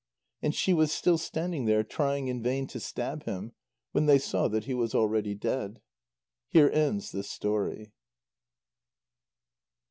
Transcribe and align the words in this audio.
And 0.41 0.55
she 0.55 0.73
was 0.73 0.91
still 0.91 1.19
standing 1.19 1.65
there 1.65 1.83
trying 1.83 2.27
in 2.27 2.41
vain 2.41 2.65
to 2.69 2.79
stab 2.79 3.25
him, 3.25 3.51
when 3.91 4.07
they 4.07 4.17
saw 4.17 4.47
that 4.47 4.63
he 4.63 4.73
was 4.73 4.95
already 4.95 5.35
dead. 5.35 5.79
Here 6.49 6.71
ends 6.73 7.11
this 7.11 7.29
story. 7.29 7.93